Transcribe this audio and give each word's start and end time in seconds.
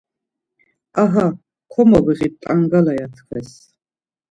Aha! 1.03 1.25
Komobiğit 1.71 2.33
t̆angala 2.41 2.93
ya 2.99 3.07
tkves. 3.15 3.51